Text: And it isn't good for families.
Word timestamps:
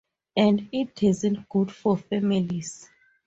And 0.35 0.67
it 0.71 1.03
isn't 1.03 1.47
good 1.47 1.71
for 1.71 1.95
families. 1.95 2.89